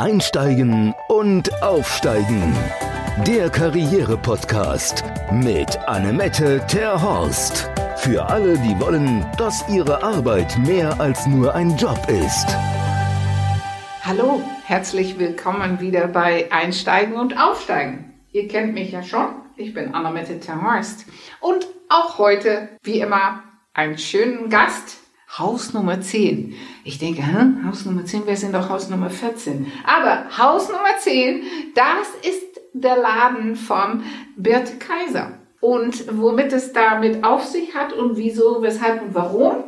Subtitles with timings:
[0.00, 2.56] Einsteigen und Aufsteigen.
[3.26, 7.68] Der Karriere-Podcast mit Annemette Terhorst.
[7.98, 12.46] Für alle, die wollen, dass ihre Arbeit mehr als nur ein Job ist.
[14.02, 18.14] Hallo, herzlich willkommen wieder bei Einsteigen und Aufsteigen.
[18.32, 19.26] Ihr kennt mich ja schon.
[19.56, 21.04] Ich bin Annemette Terhorst.
[21.40, 23.42] Und auch heute, wie immer,
[23.74, 24.99] einen schönen Gast
[25.38, 26.56] Haus Nummer 10.
[26.82, 29.70] Ich denke, hm, Haus Nummer 10, wir sind doch Haus Nummer 14.
[29.84, 31.44] Aber Haus Nummer 10,
[31.76, 34.02] das ist der Laden von
[34.36, 35.38] Birte Kaiser.
[35.60, 39.64] Und womit es damit auf sich hat und wieso, weshalb und warum,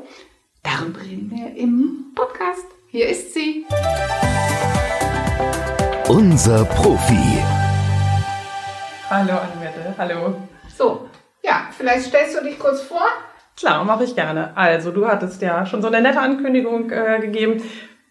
[0.64, 2.66] darüber reden wir im Podcast.
[2.88, 3.64] Hier ist sie.
[6.08, 7.38] Unser Profi.
[9.08, 10.34] Hallo Annette, hallo.
[10.76, 11.08] So,
[11.44, 13.06] ja, vielleicht stellst du dich kurz vor.
[13.56, 14.56] Klar, mache ich gerne.
[14.56, 17.62] Also, du hattest ja schon so eine nette Ankündigung äh, gegeben.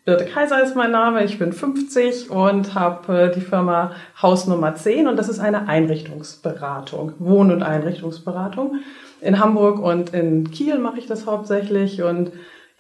[0.03, 4.73] Birte Kaiser ist mein Name, ich bin 50 und habe äh, die Firma Haus Nummer
[4.73, 8.79] 10 und das ist eine Einrichtungsberatung, Wohn- und Einrichtungsberatung.
[9.21, 12.31] In Hamburg und in Kiel mache ich das hauptsächlich und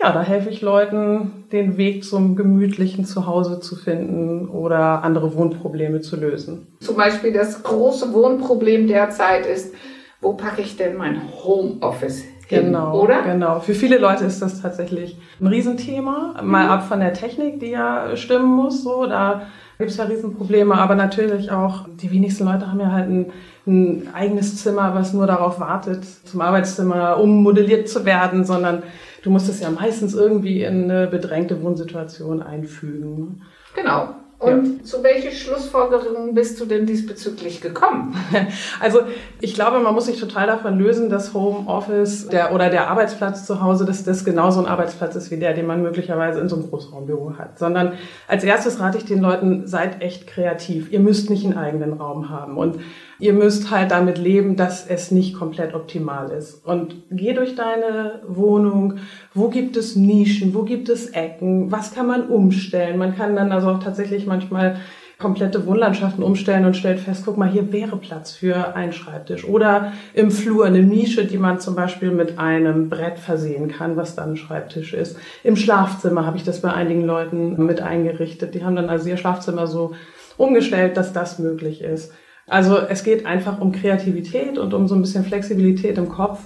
[0.01, 6.01] ja, da helfe ich Leuten, den Weg zum gemütlichen Zuhause zu finden oder andere Wohnprobleme
[6.01, 6.75] zu lösen.
[6.79, 9.75] Zum Beispiel das große Wohnproblem derzeit ist,
[10.21, 13.21] wo packe ich denn mein Homeoffice Genau, oder?
[13.23, 13.59] Genau.
[13.59, 16.41] Für viele Leute ist das tatsächlich ein Riesenthema.
[16.43, 19.43] Mal ab von der Technik, die ja stimmen muss, so, da
[19.77, 23.31] gibt es ja Riesenprobleme, aber natürlich auch, die wenigsten Leute haben ja halt ein,
[23.65, 28.83] ein eigenes Zimmer, was nur darauf wartet, zum Arbeitszimmer ummodelliert zu werden, sondern
[29.23, 33.41] du musst es ja meistens irgendwie in eine bedrängte Wohnsituation einfügen.
[33.75, 34.09] Genau.
[34.41, 34.83] Und ja.
[34.83, 38.15] zu welchen Schlussfolgerungen bist du denn diesbezüglich gekommen?
[38.79, 39.01] Also
[39.39, 43.61] ich glaube, man muss sich total davon lösen, dass Homeoffice der, oder der Arbeitsplatz zu
[43.61, 46.69] Hause, dass das genauso ein Arbeitsplatz ist wie der, den man möglicherweise in so einem
[46.69, 47.59] Großraumbüro hat.
[47.59, 47.93] Sondern
[48.27, 50.91] als erstes rate ich den Leuten, seid echt kreativ.
[50.91, 52.57] Ihr müsst nicht einen eigenen Raum haben.
[52.57, 52.79] Und
[53.21, 56.65] ihr müsst halt damit leben, dass es nicht komplett optimal ist.
[56.65, 58.95] Und geh durch deine Wohnung.
[59.33, 60.55] Wo gibt es Nischen?
[60.55, 61.71] Wo gibt es Ecken?
[61.71, 62.97] Was kann man umstellen?
[62.97, 64.77] Man kann dann also auch tatsächlich manchmal
[65.21, 69.45] komplette Wohnlandschaften umstellen und stellt fest, guck mal, hier wäre Platz für einen Schreibtisch.
[69.45, 74.15] Oder im Flur eine Nische, die man zum Beispiel mit einem Brett versehen kann, was
[74.15, 75.17] dann ein Schreibtisch ist.
[75.43, 78.55] Im Schlafzimmer habe ich das bei einigen Leuten mit eingerichtet.
[78.55, 79.93] Die haben dann also ihr Schlafzimmer so
[80.37, 82.11] umgestellt, dass das möglich ist.
[82.47, 86.39] Also es geht einfach um Kreativität und um so ein bisschen Flexibilität im Kopf,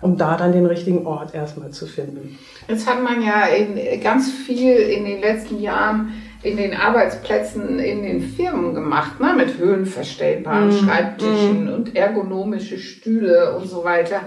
[0.00, 2.38] um da dann den richtigen Ort erstmal zu finden.
[2.68, 6.12] Jetzt hat man ja in ganz viel in den letzten Jahren
[6.46, 9.34] in den Arbeitsplätzen in den Firmen gemacht, ne?
[9.36, 11.74] mit höhenverstellbaren mm, Schreibtischen mm.
[11.74, 14.20] und ergonomische Stühle und so weiter.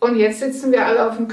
[0.00, 1.28] Und jetzt sitzen wir alle auf dem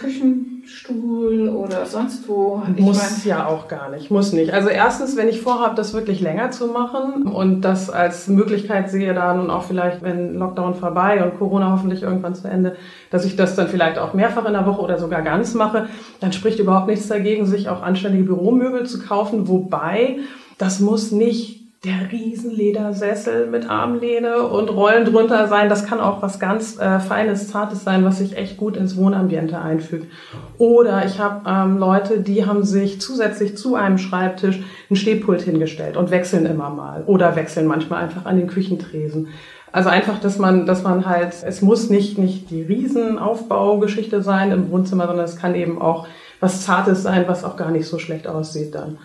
[0.66, 2.64] Küchenstuhl oder sonst wo.
[2.76, 4.52] Ich muss ja auch gar nicht, muss nicht.
[4.52, 9.14] Also erstens, wenn ich vorhabe, das wirklich länger zu machen und das als Möglichkeit sehe,
[9.14, 12.76] da nun auch vielleicht, wenn Lockdown vorbei und Corona hoffentlich irgendwann zu Ende,
[13.12, 15.88] dass ich das dann vielleicht auch mehrfach in der Woche oder sogar ganz mache,
[16.20, 19.48] dann spricht überhaupt nichts dagegen, sich auch anständige Büromöbel zu kaufen.
[19.48, 20.18] Wobei,
[20.58, 21.55] das muss nicht
[21.86, 25.70] der Riesenledersessel mit Armlehne und Rollen drunter sein.
[25.70, 29.62] Das kann auch was ganz äh, Feines, Zartes sein, was sich echt gut ins Wohnambiente
[29.62, 30.12] einfügt.
[30.58, 35.96] Oder ich habe ähm, Leute, die haben sich zusätzlich zu einem Schreibtisch ein Stehpult hingestellt
[35.96, 37.04] und wechseln immer mal.
[37.06, 39.28] Oder wechseln manchmal einfach an den Küchentresen.
[39.72, 44.72] Also einfach, dass man, dass man halt, es muss nicht, nicht die Riesenaufbaugeschichte sein im
[44.72, 46.08] Wohnzimmer, sondern es kann eben auch
[46.40, 48.98] was Zartes sein, was auch gar nicht so schlecht aussieht dann.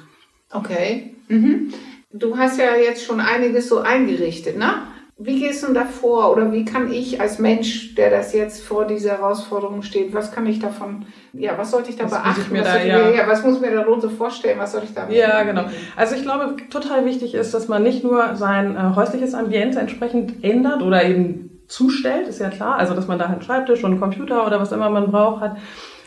[0.52, 1.14] Okay.
[1.28, 1.72] Mhm.
[2.12, 4.82] Du hast ja jetzt schon einiges so eingerichtet, ne?
[5.16, 8.86] Wie gehst du da vor oder wie kann ich als Mensch, der das jetzt vor
[8.86, 11.04] dieser Herausforderung steht, was kann ich davon,
[11.34, 12.40] ja, was sollte ich da was beachten?
[12.40, 12.98] Ich mir was, da, ja.
[12.98, 14.58] Mir, ja, was muss ich mir darunter vorstellen?
[14.58, 15.66] Was soll ich da Ja, genau.
[15.94, 20.42] Also ich glaube, total wichtig ist, dass man nicht nur sein äh, häusliches Ambiente entsprechend
[20.42, 22.76] ändert oder eben zustellt, ist ja klar.
[22.76, 25.56] Also, dass man da einen Schreibtisch und einen Computer oder was immer man braucht hat,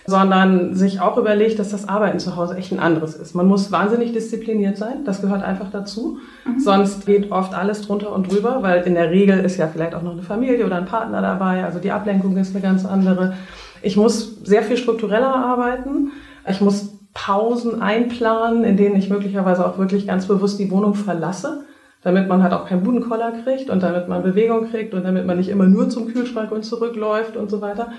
[0.06, 3.36] sondern sich auch überlegt, dass das Arbeiten zu Hause echt ein anderes ist.
[3.36, 6.18] Man muss wahnsinnig diszipliniert sein, das gehört einfach dazu.
[6.46, 6.60] Mhm.
[6.60, 10.02] Sonst geht oft alles drunter und drüber, weil in der Regel ist ja vielleicht auch
[10.02, 13.34] noch eine Familie oder ein Partner dabei, also die Ablenkung ist eine ganz andere.
[13.82, 16.12] Ich muss sehr viel struktureller arbeiten.
[16.50, 21.64] Ich muss Pausen einplanen, in denen ich möglicherweise auch wirklich ganz bewusst die Wohnung verlasse,
[22.02, 25.38] damit man halt auch keinen Budenkoller kriegt und damit man Bewegung kriegt und damit man
[25.38, 27.94] nicht immer nur zum Kühlschrank und zurückläuft und so weiter.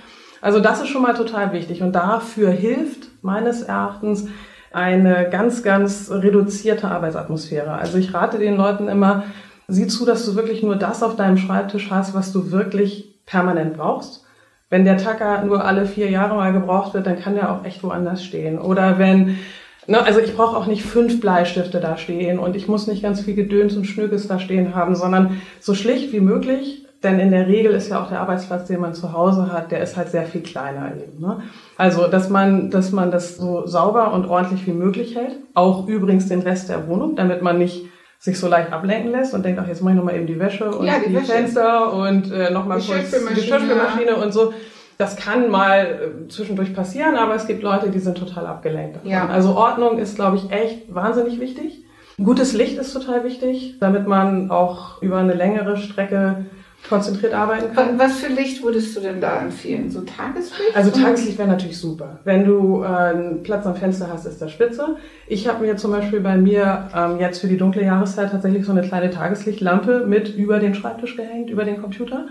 [0.44, 4.28] Also das ist schon mal total wichtig und dafür hilft meines Erachtens
[4.72, 7.72] eine ganz, ganz reduzierte Arbeitsatmosphäre.
[7.72, 9.24] Also ich rate den Leuten immer,
[9.68, 13.78] sieh zu, dass du wirklich nur das auf deinem Schreibtisch hast, was du wirklich permanent
[13.78, 14.26] brauchst.
[14.68, 17.82] Wenn der Tacker nur alle vier Jahre mal gebraucht wird, dann kann der auch echt
[17.82, 18.58] woanders stehen.
[18.58, 19.38] Oder wenn
[19.86, 23.20] Ne, also ich brauche auch nicht fünf Bleistifte da stehen und ich muss nicht ganz
[23.20, 26.83] viel Gedöns und Schnökes da stehen haben, sondern so schlicht wie möglich.
[27.04, 29.82] Denn in der Regel ist ja auch der Arbeitsplatz, den man zu Hause hat, der
[29.82, 31.20] ist halt sehr viel kleiner eben.
[31.20, 31.42] Ne?
[31.76, 35.36] Also, dass man, dass man das so sauber und ordentlich wie möglich hält.
[35.52, 37.84] Auch übrigens den Rest der Wohnung, damit man nicht
[38.18, 40.70] sich so leicht ablenken lässt und denkt, ach, jetzt mache ich nochmal eben die Wäsche
[40.70, 41.32] und Ja, die die, Wäsche.
[41.32, 44.16] Fenster und äh, nochmal kurz die Geschirrspülmaschine.
[44.16, 44.54] Und so.
[44.96, 49.10] Das kann mal äh, zwischendurch passieren, aber es gibt Leute, die sind total abgelenkt davon.
[49.10, 49.26] Ja.
[49.26, 51.84] Also Ordnung ist, glaube ich, echt wahnsinnig wichtig.
[52.16, 56.46] Gutes Licht ist total wichtig, damit man auch über eine längere Strecke
[56.88, 57.98] konzentriert arbeiten kann.
[57.98, 59.90] Was für Licht würdest du denn da empfehlen?
[59.90, 60.76] So Tageslicht?
[60.76, 62.20] Also Tageslicht wäre natürlich super.
[62.24, 64.96] Wenn du äh, einen Platz am Fenster hast, ist das spitze.
[65.26, 68.72] Ich habe mir zum Beispiel bei mir ähm, jetzt für die dunkle Jahreszeit tatsächlich so
[68.72, 72.26] eine kleine Tageslichtlampe mit über den Schreibtisch gehängt, über den Computer,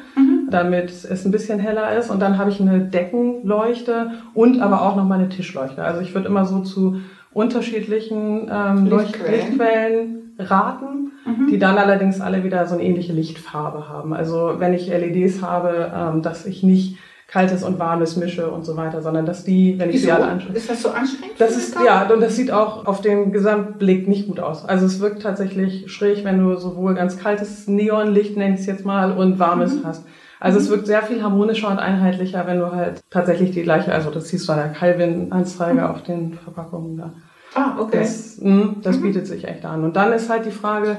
[0.50, 2.12] damit es ein bisschen heller ist.
[2.12, 5.84] Und dann habe ich eine Deckenleuchte und aber auch noch mal eine Tischleuchte.
[5.84, 6.98] Also ich würde immer so zu
[7.34, 9.32] unterschiedlichen ähm, Lichtquellen.
[9.32, 11.03] Lichtquellen raten,
[11.50, 14.14] die dann allerdings alle wieder so eine ähnliche Lichtfarbe haben.
[14.14, 16.98] Also wenn ich LEDs habe, ähm, dass ich nicht
[17.28, 20.06] kaltes und warmes mische und so weiter, sondern dass die, wenn ich Wieso?
[20.06, 20.54] sie alle anschaue.
[20.56, 21.36] Ist das so anstrengend?
[21.40, 24.66] Das ist, ja, und das sieht auch auf den Gesamtblick nicht gut aus.
[24.66, 28.86] Also es wirkt tatsächlich schräg, wenn du sowohl ganz kaltes Neonlicht, nenn ich es jetzt
[28.86, 29.86] mal, und warmes Mhm.
[29.86, 30.06] hast.
[30.40, 34.12] Also es wirkt sehr viel harmonischer und einheitlicher, wenn du halt tatsächlich die gleiche, also
[34.12, 37.14] das siehst du an der Calvin-Anzeige auf den Verpackungen da.
[37.56, 38.00] Ah, okay.
[38.00, 39.84] Das, mh, das bietet sich echt an.
[39.84, 40.98] Und dann ist halt die Frage,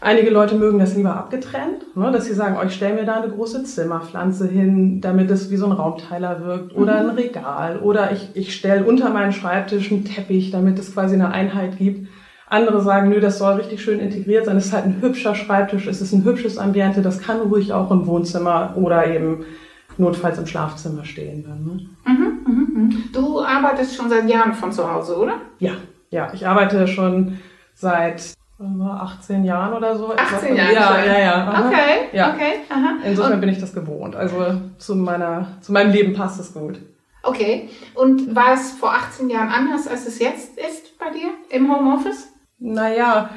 [0.00, 3.20] einige Leute mögen das lieber abgetrennt, ne, dass sie sagen, oh, ich stelle mir da
[3.20, 6.76] eine große Zimmerpflanze hin, damit es wie so ein Raumteiler wirkt.
[6.76, 7.80] Oder ein Regal.
[7.80, 12.08] Oder ich, ich stelle unter meinen Schreibtisch einen Teppich, damit es quasi eine Einheit gibt.
[12.50, 14.56] Andere sagen, nö, das soll richtig schön integriert sein.
[14.56, 17.90] Es ist halt ein hübscher Schreibtisch, es ist ein hübsches Ambiente, das kann ruhig auch
[17.90, 19.44] im Wohnzimmer oder eben
[19.98, 21.44] notfalls im Schlafzimmer stehen.
[21.46, 21.80] Dann, ne?
[23.12, 25.34] Du arbeitest schon seit Jahren von zu Hause, oder?
[25.58, 25.72] Ja,
[26.10, 27.38] ja, ich arbeite schon
[27.74, 30.12] seit sagen wir, 18 Jahren oder so.
[30.14, 31.34] 18 Jahre Ja, ja, ja.
[31.48, 31.68] aha.
[31.68, 32.32] Okay, Ja.
[32.34, 32.96] okay, aha.
[33.04, 34.16] Insofern bin ich das gewohnt.
[34.16, 36.80] Also zu meiner, zu meinem Leben passt es gut.
[37.22, 37.68] Okay.
[37.94, 42.28] Und war es vor 18 Jahren anders, als es jetzt ist bei dir im Homeoffice?
[42.58, 43.30] Naja,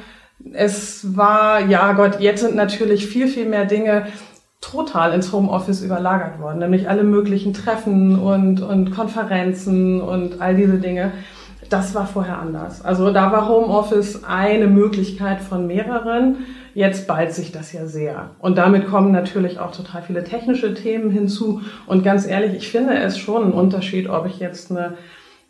[0.52, 4.06] es war, ja Gott, jetzt sind natürlich viel, viel mehr Dinge
[4.62, 10.78] total ins Homeoffice überlagert worden, nämlich alle möglichen Treffen und, und Konferenzen und all diese
[10.78, 11.12] Dinge.
[11.68, 12.82] Das war vorher anders.
[12.82, 16.38] Also da war Homeoffice eine Möglichkeit von mehreren.
[16.74, 18.30] Jetzt ballt sich das ja sehr.
[18.38, 21.60] Und damit kommen natürlich auch total viele technische Themen hinzu.
[21.86, 24.94] Und ganz ehrlich, ich finde es schon ein Unterschied, ob ich jetzt eine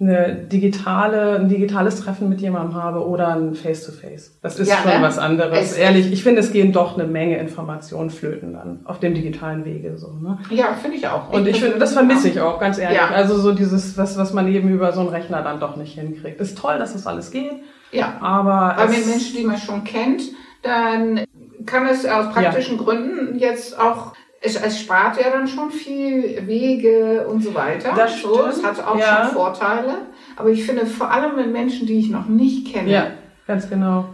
[0.03, 4.39] eine digitale, ein digitales Treffen mit jemandem habe oder ein Face-to-Face.
[4.43, 4.99] Das ist Ja, schon ne?
[5.07, 5.59] was anderes.
[5.59, 9.65] Es- Ehrlich, ich finde, es gehen doch eine Menge Informationen flöten dann auf dem digitalen
[9.65, 10.09] Wege so.
[10.21, 10.39] Ne?
[10.51, 11.33] Ja, finde ich auch.
[11.33, 12.99] Und ich finde, das vermisse ich auch, ganz ehrlich.
[12.99, 13.09] Ja.
[13.09, 16.41] Also so dieses, was, was man eben über so einen Rechner dann doch nicht hinkriegt.
[16.41, 17.53] Ist toll, dass das alles geht,
[17.93, 18.15] Ja.
[18.21, 20.23] aber es- mit Menschen, die man schon kennt,
[20.63, 21.21] dann
[21.67, 27.27] kann es aus praktischen Gründen jetzt auch, es, es spart ja dann schon viel Wege
[27.29, 27.93] und so weiter.
[27.97, 29.25] Das so, es hat auch ja.
[29.25, 29.95] schon Vorteile.
[30.37, 33.07] Aber ich finde vor allem mit Menschen, die ich noch nicht kenne, Ja,
[33.47, 34.07] ganz genau.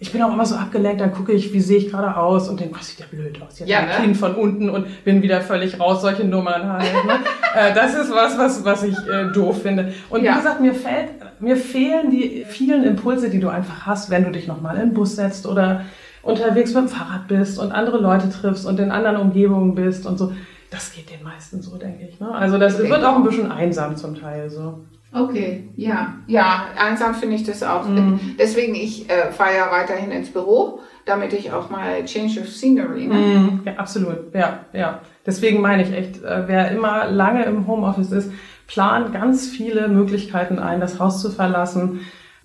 [0.00, 2.60] Ich bin auch immer so abgelenkt, dann gucke ich, wie sehe ich gerade aus und
[2.60, 3.58] denke, was sieht der blöd aus.
[3.58, 3.92] Jetzt Ja, ja, ne?
[4.00, 7.04] Kinn von unten und bin wieder völlig raus, solche Nummern halt.
[7.04, 7.14] Ne?
[7.54, 9.92] äh, das ist was, was, was ich äh, doof finde.
[10.08, 10.32] Und Ja.
[10.32, 11.10] wie gesagt, mir fällt,
[11.40, 14.94] mir fehlen die vielen Impulse, die du einfach hast, wenn du dich nochmal in den
[14.94, 15.84] Bus setzt oder
[16.28, 20.18] unterwegs mit dem Fahrrad bist und andere Leute triffst und in anderen Umgebungen bist und
[20.18, 20.32] so.
[20.70, 22.20] Das geht den meisten so, denke ich.
[22.20, 22.30] Ne?
[22.30, 24.80] Also das denke wird auch ein bisschen einsam zum Teil so.
[25.10, 27.88] Okay, ja, ja, einsam finde ich das auch.
[27.88, 28.20] Mhm.
[28.38, 33.06] Deswegen, ich äh, fahre ja weiterhin ins Büro, damit ich auch mal Change of Scenery,
[33.06, 33.14] ne?
[33.14, 34.34] Mhm, Ja, absolut.
[34.34, 35.00] Ja, ja.
[35.24, 38.30] Deswegen meine ich echt, äh, wer immer lange im Homeoffice ist,
[38.66, 42.00] plant ganz viele Möglichkeiten ein, das Haus zu verlassen.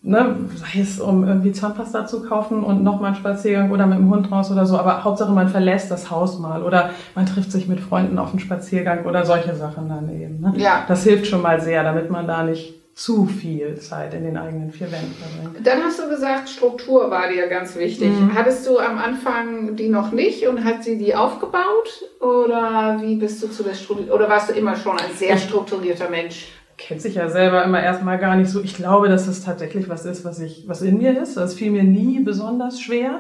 [0.06, 4.10] Ne, sei es, um irgendwie Zahnpasta zu kaufen und nochmal einen Spaziergang oder mit dem
[4.10, 7.70] Hund raus oder so, aber Hauptsache man verlässt das Haus mal oder man trifft sich
[7.70, 10.42] mit Freunden auf einen Spaziergang oder solche Sachen dann eben.
[10.42, 10.56] Ne?
[10.58, 10.84] Ja.
[10.90, 14.72] Das hilft schon mal sehr, damit man da nicht zu viel Zeit in den eigenen
[14.74, 15.66] vier Wänden verbringt.
[15.66, 18.10] Dann hast du gesagt, Struktur war dir ganz wichtig.
[18.10, 18.36] Mhm.
[18.36, 22.04] Hattest du am Anfang die noch nicht und hat sie die aufgebaut?
[22.20, 24.14] Oder wie bist du zu der Struktur?
[24.14, 26.50] Oder warst du immer schon ein sehr strukturierter Mensch?
[26.78, 28.62] Kennt sich ja selber immer erstmal gar nicht so.
[28.62, 31.38] Ich glaube, dass es tatsächlich was ist, was ich, was in mir ist.
[31.38, 33.20] Das fiel mir nie besonders schwer.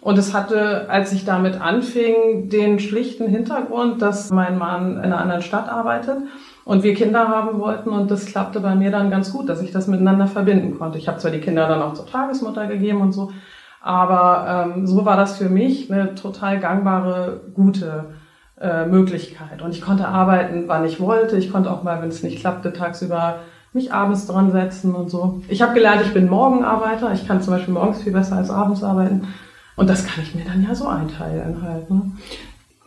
[0.00, 5.20] Und es hatte, als ich damit anfing, den schlichten Hintergrund, dass mein Mann in einer
[5.20, 6.18] anderen Stadt arbeitet
[6.64, 9.72] und wir Kinder haben wollten und das klappte bei mir dann ganz gut, dass ich
[9.72, 10.98] das miteinander verbinden konnte.
[10.98, 13.32] Ich habe zwar die Kinder dann auch zur Tagesmutter gegeben und so,
[13.80, 18.14] aber ähm, so war das für mich eine total gangbare, gute
[18.60, 19.62] äh, Möglichkeit.
[19.62, 21.36] Und ich konnte arbeiten, wann ich wollte.
[21.36, 23.40] Ich konnte auch mal, wenn es nicht klappte, tagsüber
[23.72, 25.42] mich abends dran setzen und so.
[25.48, 27.12] Ich habe gelernt, ich bin Morgenarbeiter.
[27.12, 29.28] Ich kann zum Beispiel morgens viel besser als abends arbeiten.
[29.76, 31.90] Und das kann ich mir dann ja so einteilen halt.
[31.90, 32.02] Ne?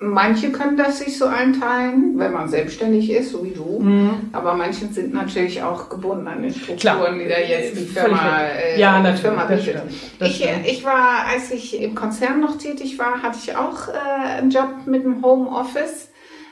[0.06, 3.80] Manche können das sich so einteilen, wenn man selbstständig ist, so wie du.
[3.80, 4.30] Mhm.
[4.34, 7.14] Aber manche sind natürlich auch gebunden an den Strukturen, Klar.
[7.14, 9.82] die da jetzt die Firma, äh, ja, die Firma bietet.
[10.20, 14.52] Ich, ich war, als ich im Konzern noch tätig war, hatte ich auch äh, einen
[14.52, 16.10] Job mit dem Homeoffice.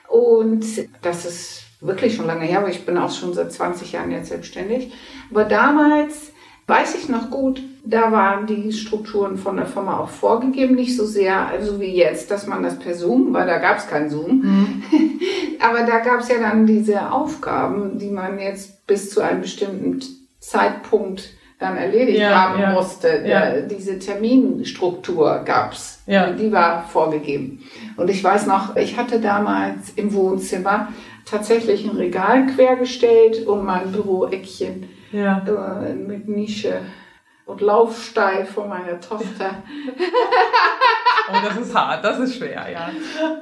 [0.08, 0.66] Und
[1.02, 4.30] das ist wirklich schon lange her, aber ich bin auch schon seit 20 Jahren jetzt
[4.30, 4.94] selbstständig.
[5.30, 6.32] Aber damals
[6.68, 11.06] weiß ich noch gut, da waren die Strukturen von der Firma auch vorgegeben, nicht so
[11.06, 14.42] sehr, also wie jetzt, dass man das per Zoom, weil da gab es kein Zoom.
[14.42, 14.84] Mhm.
[15.60, 20.00] Aber da gab es ja dann diese Aufgaben, die man jetzt bis zu einem bestimmten
[20.40, 23.24] Zeitpunkt dann erledigt ja, haben ja, musste.
[23.26, 23.62] Ja.
[23.62, 26.32] Diese Terminstruktur gab's, ja.
[26.32, 27.64] die war vorgegeben.
[27.98, 30.90] Und ich weiß noch, ich hatte damals im Wohnzimmer
[31.26, 36.82] tatsächlich ein Regal quergestellt und mein Büroeckchen äh, mit Nische
[37.52, 39.64] und Laufstall von meiner Tochter.
[41.30, 42.90] oh, das ist hart, das ist schwer, ja.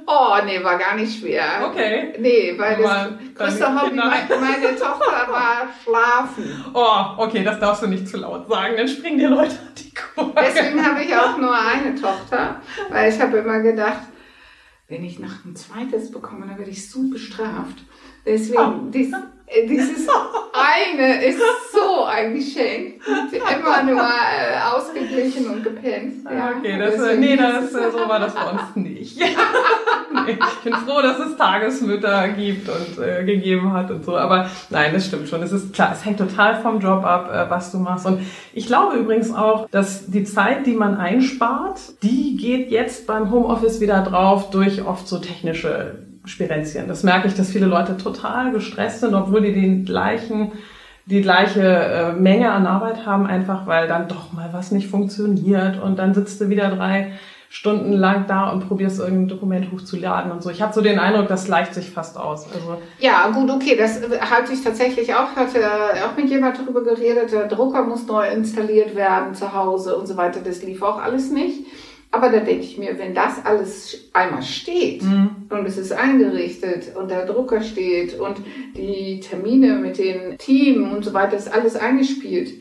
[0.07, 1.69] Oh, nee, war gar nicht schwer.
[1.69, 2.15] Okay.
[2.19, 6.65] Nee, weil das größte Hobby meine Tochter war schlafen.
[6.73, 9.93] Oh, okay, das darfst du nicht zu laut sagen, dann springen die Leute an die
[9.93, 10.33] Kurve.
[10.41, 14.01] Deswegen habe ich auch nur eine Tochter, weil ich habe immer gedacht,
[14.87, 17.77] wenn ich noch ein zweites bekomme, dann werde ich so bestraft.
[18.29, 18.91] Deswegen, oh.
[18.93, 19.11] dies,
[19.47, 20.07] äh, dieses
[20.53, 21.39] eine ist
[21.73, 23.01] so ein Geschenk.
[23.31, 26.25] Immer nur äh, ausgeglichen und gepennt.
[26.25, 26.53] Ja.
[26.55, 29.17] Okay, das, äh, nee, das, äh, so war das bei uns nicht.
[30.27, 34.15] nee, ich bin froh, dass es Tagesmütter gibt und äh, gegeben hat und so.
[34.15, 35.41] Aber nein, das stimmt schon.
[35.41, 38.05] Es ist klar, es hängt total vom Job ab, äh, was du machst.
[38.05, 38.19] Und
[38.53, 43.81] ich glaube übrigens auch, dass die Zeit, die man einspart, die geht jetzt beim Homeoffice
[43.81, 46.87] wieder drauf durch oft so technische Spirenzien.
[46.87, 50.51] Das merke ich, dass viele Leute total gestresst sind, obwohl die den gleichen,
[51.05, 55.81] die gleiche äh, Menge an Arbeit haben, einfach weil dann doch mal was nicht funktioniert
[55.81, 57.13] und dann sitzt du wieder drei
[57.51, 60.51] Stunden lang da und probierst irgendein Dokument hochzuladen und so.
[60.51, 62.45] Ich habe so den Eindruck, das leicht sich fast aus.
[62.53, 65.35] Also ja, gut, okay, das halte ich tatsächlich auch.
[65.35, 65.59] Hatte
[66.05, 70.15] auch mit jemand darüber geredet, der Drucker muss neu installiert werden zu Hause und so
[70.15, 70.41] weiter.
[70.45, 71.65] Das lief auch alles nicht.
[72.11, 75.47] Aber da denke ich mir, wenn das alles einmal steht mhm.
[75.49, 78.37] und es ist eingerichtet und der Drucker steht und
[78.75, 82.53] die Termine mit den Team und so weiter ist alles eingespielt,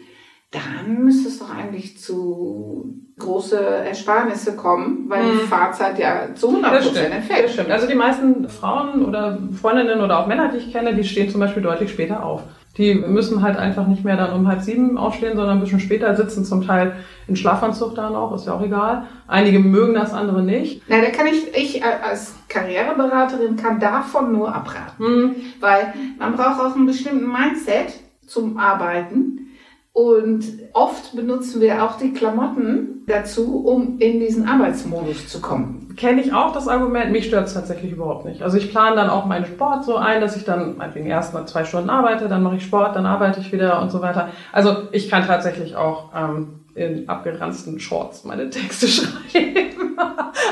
[0.50, 5.40] dann müsste es doch eigentlich zu große Ersparnisse kommen, weil mhm.
[5.40, 7.44] die Fahrzeit ja zu 100 Prozent entfällt.
[7.44, 7.70] Das stimmt.
[7.70, 11.40] Also die meisten Frauen oder Freundinnen oder auch Männer, die ich kenne, die stehen zum
[11.40, 12.42] Beispiel deutlich später auf.
[12.78, 16.14] Die müssen halt einfach nicht mehr dann um halb sieben aufstehen, sondern ein bisschen später
[16.16, 16.92] sitzen zum Teil
[17.26, 19.08] in Schlafanzug da noch, ist ja auch egal.
[19.26, 20.82] Einige mögen das, andere nicht.
[20.88, 25.04] Na, da kann ich, ich als Karriereberaterin kann davon nur abraten.
[25.04, 25.36] Mhm.
[25.60, 27.92] Weil man braucht auch einen bestimmten Mindset
[28.26, 29.48] zum Arbeiten.
[29.92, 30.44] Und
[30.74, 35.87] oft benutzen wir auch die Klamotten dazu, um in diesen Arbeitsmodus zu kommen.
[35.98, 38.40] Kenne ich auch das Argument, mich stört es tatsächlich überhaupt nicht.
[38.42, 41.44] Also ich plane dann auch meinen Sport so ein, dass ich dann meinetwegen erst mal
[41.46, 44.28] zwei Stunden arbeite, dann mache ich Sport, dann arbeite ich wieder und so weiter.
[44.52, 49.78] Also ich kann tatsächlich auch ähm, in abgeranzten Shorts meine Texte schreiben.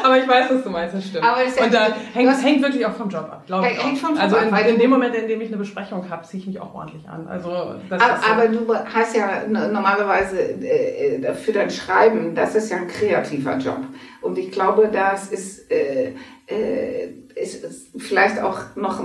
[0.03, 1.25] Aber ich weiß, was du meinst, das stimmt.
[1.25, 3.85] Aber es und da hängt, es hängt wirklich auch vom Job ab, glaube ich.
[3.85, 6.25] Hängt vom Job also in, ab, in dem Moment, in dem ich eine Besprechung habe,
[6.25, 7.27] ziehe ich mich auch ordentlich an.
[7.29, 8.33] Also das aber, so.
[8.33, 13.81] aber du hast ja normalerweise äh, für dein Schreiben, das ist ja ein kreativer Job.
[14.21, 16.15] Und ich glaube, das ist, äh,
[16.47, 19.03] äh, ist, ist vielleicht auch noch,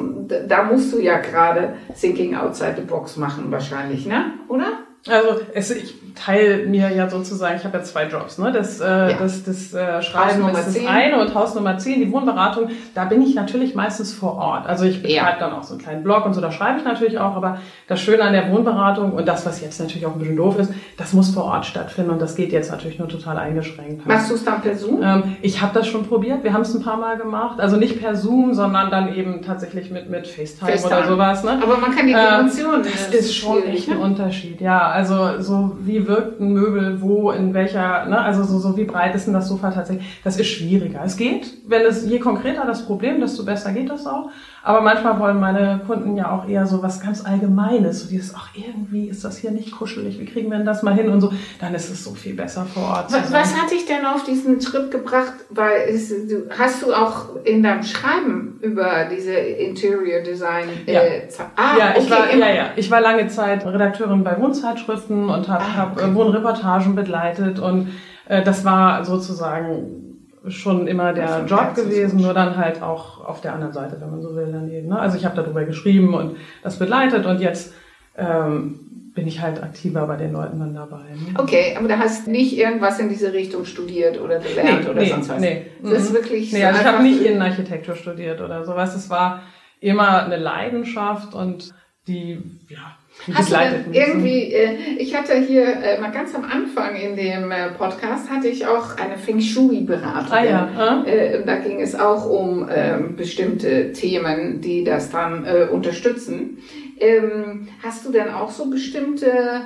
[0.48, 4.34] da musst du ja gerade Thinking Outside the Box machen wahrscheinlich, ne?
[4.48, 4.80] Oder?
[5.08, 8.52] Also es, ich teile mir ja sozusagen, ich habe ja zwei Jobs, ne?
[8.52, 9.18] Das, äh, ja.
[9.18, 10.88] das, das äh, Schreiben ist das 10.
[10.88, 14.68] eine und Haus Nummer 10, die Wohnberatung, da bin ich natürlich meistens vor Ort.
[14.68, 15.36] Also ich betreibe ja.
[15.40, 18.00] dann auch so einen kleinen Blog und so, da schreibe ich natürlich auch, aber das
[18.00, 21.14] Schöne an der Wohnberatung und das, was jetzt natürlich auch ein bisschen doof ist, das
[21.14, 24.06] muss vor Ort stattfinden und das geht jetzt natürlich nur total eingeschränkt.
[24.06, 25.02] Machst du es dann per Zoom?
[25.02, 28.00] Ähm, ich habe das schon probiert, wir haben es ein paar Mal gemacht, also nicht
[28.00, 31.00] per Zoom, sondern dann eben tatsächlich mit, mit FaceTime, FaceTime.
[31.00, 31.44] oder sowas.
[31.44, 31.60] Ne?
[31.64, 32.82] Aber man kann die Dimensionen.
[32.82, 34.04] Äh, das, ist schon echt ein ne?
[34.04, 38.78] Unterschied, ja also so wie wirkt ein Möbel, wo, in welcher, ne, also so, so
[38.78, 41.02] wie breit ist denn das Sofa tatsächlich, das ist schwieriger.
[41.04, 44.30] Es geht, wenn es, je konkreter das Problem, desto besser geht das auch.
[44.64, 48.50] Aber manchmal wollen meine Kunden ja auch eher so was ganz Allgemeines, so dieses, ach,
[48.54, 51.34] irgendwie ist das hier nicht kuschelig, wie kriegen wir denn das mal hin und so,
[51.60, 53.12] dann ist es so viel besser vor Ort.
[53.12, 55.34] Was, was hat dich denn auf diesen Schritt gebracht?
[55.50, 61.02] Weil es, du, hast du auch in deinem Schreiben über diese Interior Design ja.
[61.02, 65.48] Äh, ah, ja, ich war, ja, ja, ich war lange Zeit Redakteurin bei Wohnzeitschriften und
[65.48, 66.14] habe ah, hab okay.
[66.14, 67.90] Wohnreportagen begleitet und
[68.28, 70.11] äh, das war sozusagen
[70.48, 74.22] schon immer der Job gewesen, nur dann halt auch auf der anderen Seite, wenn man
[74.22, 74.88] so will, daneben.
[74.90, 75.00] Ne?
[75.00, 77.74] Also ich habe darüber geschrieben und das begleitet und jetzt
[78.18, 78.80] ähm,
[79.14, 81.04] bin ich halt aktiver bei den Leuten dann dabei.
[81.04, 81.38] Ne?
[81.38, 85.10] Okay, aber du hast nicht irgendwas in diese Richtung studiert oder gelernt Nee, oder nee,
[85.10, 85.40] sonst was.
[85.40, 85.66] nee.
[85.84, 86.16] Das ist Mhm.
[86.16, 88.96] wirklich Nee, so also ich habe nicht Innenarchitektur studiert oder sowas.
[88.96, 89.42] Es war
[89.80, 91.72] immer eine Leidenschaft und
[92.08, 92.98] die, ja,
[93.34, 93.56] Hast du
[93.92, 98.48] irgendwie, äh, ich hatte hier äh, mal ganz am Anfang in dem äh, Podcast hatte
[98.48, 100.32] ich auch eine Feng Shui-Beraterin.
[100.32, 101.04] Ah ja?
[101.04, 106.58] Äh, da ging es auch um ähm, bestimmte Themen, die das dann unterstützen.
[107.00, 109.62] Ähm, hast du denn auch so bestimmte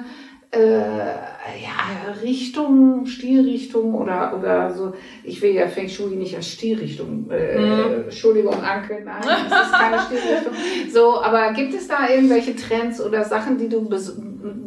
[0.61, 4.93] ja, Richtungen, Stilrichtungen oder, oder so?
[5.23, 7.29] Ich will ja Feng Shui nicht als Stilrichtung.
[7.31, 8.03] Äh, Mhm.
[8.05, 10.53] Entschuldigung, Anke, nein, das ist keine Stilrichtung.
[10.93, 14.15] So, aber gibt es da irgendwelche Trends oder Sachen, die du bes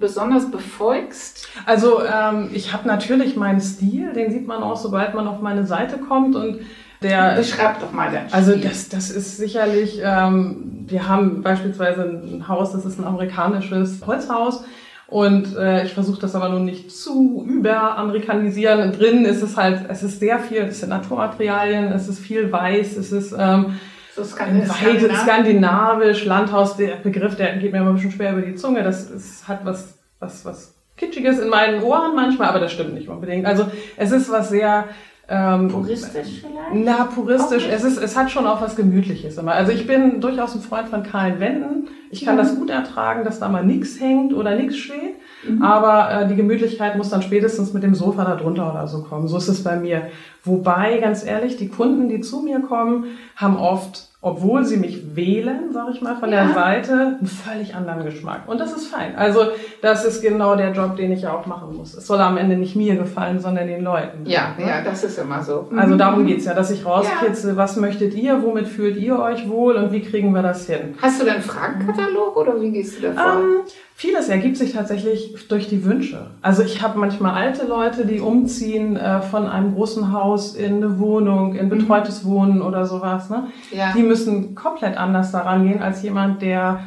[0.01, 1.49] besonders befolgst?
[1.67, 5.67] Also ähm, ich habe natürlich meinen Stil, den sieht man auch, sobald man auf meine
[5.67, 6.61] Seite kommt und
[7.03, 8.63] der Beschreib doch mal dein Also Stil.
[8.69, 14.65] das, das ist sicherlich, ähm, wir haben beispielsweise ein Haus, das ist ein amerikanisches Holzhaus
[15.09, 18.93] und äh, ich versuche das aber nun nicht zu überamerikanisieren.
[18.93, 22.99] Drin ist es halt, es ist sehr viel, es sind Naturmaterialien, es ist viel weiß,
[22.99, 23.79] es ist ähm,
[24.15, 28.55] so weit skandinavisch, Landhaus, der Begriff, der geht mir immer ein bisschen schwer über die
[28.55, 28.83] Zunge.
[28.83, 33.09] Das ist, hat was, was, was Kitschiges in meinen Ohren manchmal, aber das stimmt nicht
[33.09, 33.47] unbedingt.
[33.47, 34.89] Also es ist was sehr
[35.29, 36.85] ähm, Puristisch vielleicht?
[36.87, 37.65] na, puristisch.
[37.65, 37.75] Okay.
[37.75, 39.53] Es, ist, es hat schon auch was Gemütliches immer.
[39.53, 41.89] Also ich bin durchaus ein Freund von kahlen Wänden.
[42.11, 42.43] Ich kann Ja.
[42.43, 45.17] das gut ertragen, dass da mal nichts hängt oder nichts steht.
[45.47, 45.63] Mhm.
[45.63, 49.29] Aber äh, die Gemütlichkeit muss dann spätestens mit dem Sofa da drunter oder so kommen.
[49.29, 50.09] So ist es bei mir.
[50.45, 53.05] Wobei, ganz ehrlich, die Kunden, die zu mir kommen,
[53.37, 56.45] haben oft, obwohl sie mich wählen, sage ich mal, von Ja.
[56.45, 58.43] der Seite, einen völlig anderen Geschmack.
[58.49, 59.15] Und das ist fein.
[59.17, 59.43] Also
[59.81, 61.95] das ist genau der Job, den ich ja auch machen muss.
[61.95, 64.25] Es soll am Ende nicht mir gefallen, sondern den Leuten.
[64.27, 64.67] Ja, Ne?
[64.67, 65.69] ja, das ist immer so.
[65.77, 65.99] Also Mhm.
[65.99, 69.93] darum geht's ja, dass ich rauskitzel, was möchtet ihr, womit fühlt ihr euch wohl und
[69.93, 70.97] wie kriegen wir das hin?
[71.01, 73.41] Hast du denn einen Fragenkatalog oder wie gehst du davor?
[73.41, 73.57] Ähm,
[73.99, 76.29] vieles ergibt sich tatsächlich durch die Wünsche.
[76.41, 81.01] Also ich habe manchmal alte Leute, die umziehen äh, von einem großen Haus in eine
[81.01, 83.29] Wohnung, in betreutes Wohnen oder sowas.
[83.29, 83.49] Ne?
[83.73, 83.93] ja.
[83.97, 86.79] Die müssen komplett anders daran gehen als jemand, der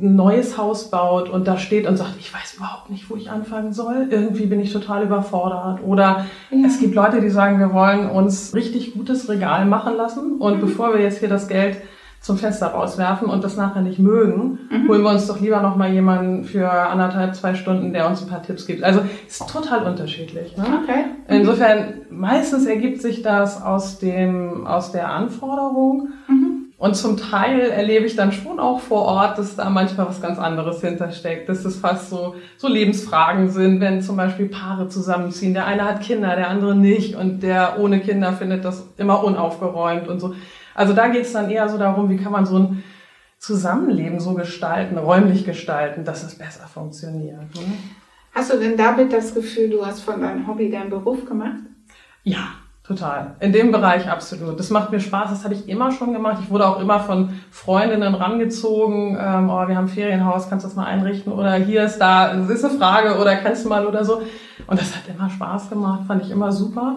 [0.00, 3.30] ein neues Haus baut und da steht und sagt, ich weiß überhaupt nicht, wo ich
[3.30, 4.06] anfangen soll.
[4.08, 5.80] Irgendwie bin ich total überfordert.
[5.84, 6.66] Oder Ja.
[6.66, 10.60] es gibt Leute, die sagen, wir wollen uns richtig gutes Regal machen lassen und Mhm.
[10.62, 11.76] bevor wir jetzt hier das Geld
[12.24, 14.88] zum Fenster rauswerfen und das nachher nicht mögen, Mhm.
[14.88, 18.28] holen wir uns doch lieber noch mal jemanden für anderthalb, zwei Stunden, der uns ein
[18.28, 18.82] paar Tipps gibt.
[18.82, 20.56] Also ist total unterschiedlich.
[20.56, 20.64] Ne?
[20.82, 21.04] Okay.
[21.28, 26.08] Insofern, meistens ergibt sich das aus dem, aus der Anforderung.
[26.26, 26.50] Mhm.
[26.78, 30.38] Und zum Teil erlebe ich dann schon auch vor Ort, dass da manchmal was ganz
[30.38, 31.48] anderes hintersteckt.
[31.48, 35.52] Dass es fast so, so Lebensfragen sind, wenn zum Beispiel Paare zusammenziehen.
[35.54, 37.16] Der eine hat Kinder, der andere nicht.
[37.16, 40.34] Und der ohne Kinder findet das immer unaufgeräumt und so.
[40.74, 42.84] Also da geht es dann eher so darum, wie kann man so ein
[43.38, 47.54] Zusammenleben so gestalten, räumlich gestalten, dass es besser funktioniert.
[47.54, 47.74] Ne?
[48.32, 51.60] Hast du denn damit das Gefühl, du hast von deinem Hobby deinen Beruf gemacht?
[52.22, 52.48] Ja,
[52.82, 53.36] total.
[53.40, 54.58] In dem Bereich absolut.
[54.58, 55.30] Das macht mir Spaß.
[55.30, 56.38] Das habe ich immer schon gemacht.
[56.42, 59.16] Ich wurde auch immer von Freundinnen rangezogen.
[59.20, 61.32] Ähm, oh, wir haben ein Ferienhaus, kannst du das mal einrichten?
[61.32, 64.22] Oder hier ist da, das ist eine Frage oder kannst du mal oder so.
[64.66, 66.96] Und das hat immer Spaß gemacht, fand ich immer super.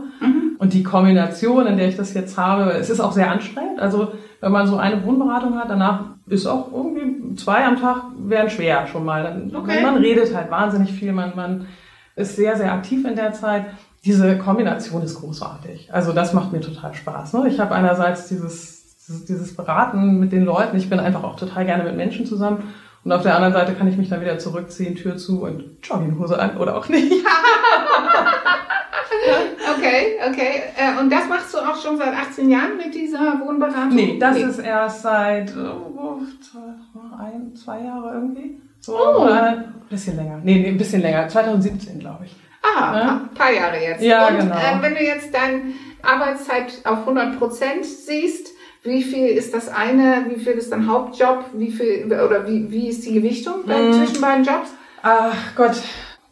[0.60, 3.80] Und die Kombination, in der ich das jetzt habe, es ist auch sehr anstrengend.
[3.80, 8.50] Also wenn man so eine Wohnberatung hat, danach ist auch irgendwie zwei am Tag wären
[8.50, 9.24] schwer schon mal.
[9.24, 9.82] Dann, Okay.
[9.82, 11.68] Man redet halt wahnsinnig viel, man, man
[12.16, 13.66] ist sehr, sehr aktiv in der Zeit.
[14.06, 15.94] Diese Kombination ist großartig.
[15.94, 17.34] Also das macht mir total Spaß.
[17.34, 17.48] Ne?
[17.48, 18.96] Ich habe einerseits dieses,
[19.28, 20.78] dieses Beraten mit den Leuten.
[20.78, 22.64] Ich bin einfach auch total gerne mit Menschen zusammen.
[23.08, 26.38] Und auf der anderen Seite kann ich mich dann wieder zurückziehen, Tür zu und Jogginghose
[26.38, 27.10] an oder auch nicht.
[29.78, 30.64] Okay, okay.
[30.76, 33.96] Äh, und das machst du auch schon seit 18 Jahren mit dieser Wohnberatung?
[33.96, 38.62] Nee, das ist erst seit oh, zwei, ein, zwei Jahre irgendwie.
[38.82, 39.24] So, Oh.
[39.24, 40.40] ein bisschen länger.
[40.44, 41.28] Nee, nee, ein bisschen länger.
[41.28, 42.36] 2017, glaube ich.
[42.62, 43.22] Ah, Ja.
[43.30, 44.02] ein paar Jahre jetzt.
[44.02, 44.56] Ja, und genau.
[44.56, 45.62] äh, wenn du jetzt deine
[46.04, 48.50] Arbeitszeit auf 100 Prozent siehst,
[48.88, 52.88] wie viel ist das eine, wie viel ist dein Hauptjob, wie viel, oder wie, wie
[52.88, 53.94] ist die Gewichtung Mm.
[53.94, 54.72] zwischen beiden Jobs?
[55.04, 55.76] Ach Gott,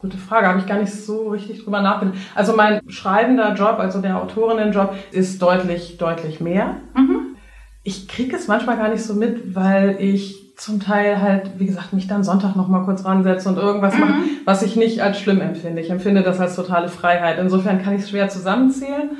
[0.00, 0.48] gute Frage.
[0.48, 2.16] Habe ich gar nicht so richtig drüber nachgedacht.
[2.34, 6.76] Also mein schreibender Job, also der Autorinnenjob, ist deutlich, deutlich mehr.
[6.94, 7.36] Mhm.
[7.84, 11.92] Ich kriege es manchmal gar nicht so mit, weil ich zum Teil halt, wie gesagt,
[11.92, 14.00] mich dann Sonntag noch mal kurz ransetze und irgendwas Mhm.
[14.00, 14.12] mache,
[14.46, 15.82] was ich nicht als schlimm empfinde.
[15.82, 17.38] Ich empfinde das als totale Freiheit.
[17.38, 19.10] Insofern kann ich es schwer zusammenzählen.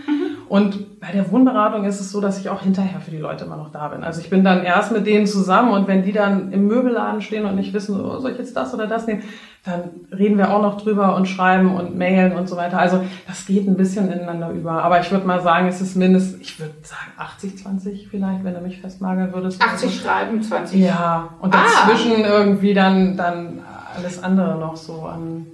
[0.49, 3.57] Und bei der Wohnberatung ist es so, dass ich auch hinterher für die Leute immer
[3.57, 4.03] noch da bin.
[4.05, 7.45] Also ich bin dann erst mit denen zusammen und wenn die dann im Möbelladen stehen
[7.45, 9.23] und nicht wissen, oh, soll ich jetzt das oder das nehmen,
[9.67, 12.79] dann reden wir auch noch drüber und schreiben und mailen und so weiter.
[12.79, 14.83] Also das geht ein bisschen ineinander über.
[14.85, 18.55] Aber ich würde mal sagen, es ist mindestens, ich würde sagen 80, 20 vielleicht, wenn
[18.55, 19.61] du mich festmageln würdest.
[19.61, 20.81] 80 schreiben, 20.
[20.81, 21.59] Ja, und Ah.
[21.85, 23.59] dazwischen irgendwie dann, dann
[23.97, 25.47] alles andere noch so an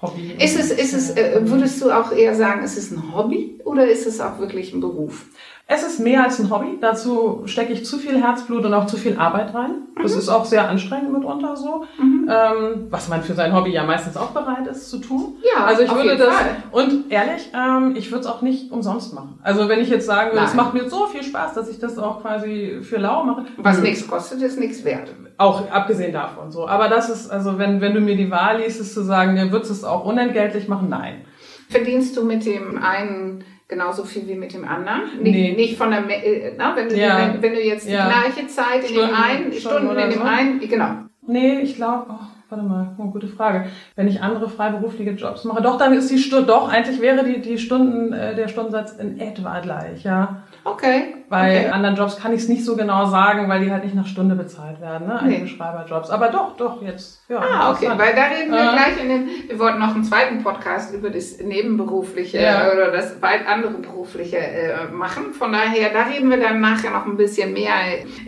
[0.00, 0.32] Hobby.
[0.38, 3.86] Ist es, ist es, äh, würdest du auch eher sagen, ist es ein Hobby oder
[3.86, 5.24] ist es auch wirklich ein Beruf?
[5.66, 6.76] Es ist mehr als ein Hobby.
[6.78, 9.70] Dazu stecke ich zu viel Herzblut und auch zu viel Arbeit rein.
[10.02, 10.18] Das Mhm.
[10.18, 11.84] ist auch sehr anstrengend mitunter so.
[12.00, 15.36] Ähm, was man für sein Hobby ja meistens auch bereit ist zu tun.
[15.42, 16.56] Ja, also ich würde das Fall.
[16.70, 19.38] und ehrlich, ähm, ich würde es auch nicht umsonst machen.
[19.42, 21.98] Also wenn ich jetzt sagen würde, es macht mir so viel Spaß, dass ich das
[21.98, 23.46] auch quasi für lau mache.
[23.56, 25.14] Was nichts kostet, ist nichts wert.
[25.38, 26.68] Auch abgesehen davon so.
[26.68, 29.70] Aber das ist, also wenn, wenn du mir die Wahl ließest zu sagen, ja, würdest
[29.70, 30.88] du es auch unentgeltlich machen?
[30.90, 31.24] Nein.
[31.70, 33.44] Verdienst du mit dem einen
[33.74, 35.02] genauso viel wie mit dem anderen?
[35.20, 35.30] Nee.
[35.30, 37.18] Nicht, nicht von der, äh, na, wenn du, Ja.
[37.32, 38.06] wenn, wenn du jetzt Ja.
[38.06, 40.24] die gleiche Zeit in Stunden- dem einen, Stunden Stunden in dem so.
[40.24, 40.90] einen, genau.
[41.26, 42.18] Nee, ich glaube, oh,
[42.50, 43.66] warte mal, oh, gute Frage.
[43.96, 47.40] Wenn ich andere freiberufliche Jobs mache, doch, dann ist die Stunde, doch, eigentlich wäre die,
[47.40, 50.42] die Stunden, äh, der Stundensatz in etwa gleich, ja.
[50.64, 51.14] Okay.
[51.34, 51.68] Bei okay.
[51.70, 54.34] anderen Jobs kann ich es nicht so genau sagen, weil die halt nicht nach Stunde
[54.36, 55.18] bezahlt werden, ne?
[55.20, 55.48] Einige Nee.
[55.48, 56.10] Schreiberjobs.
[56.10, 57.38] Aber doch, doch, jetzt, ja.
[57.40, 58.72] Ah, okay, weil da reden wir Äh.
[58.72, 62.70] gleich in dem, wir wollten noch einen zweiten Podcast über das Nebenberufliche Ja.
[62.72, 65.32] oder das weit andere Berufliche äh, machen.
[65.32, 67.74] Von daher, da reden wir dann nachher noch ein bisschen mehr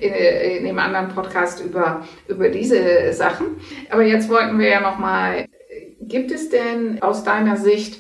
[0.01, 0.13] in,
[0.59, 3.47] in dem anderen Podcast über, über diese Sachen.
[3.91, 5.47] Aber jetzt wollten wir ja noch mal,
[6.01, 7.99] gibt es denn aus deiner Sicht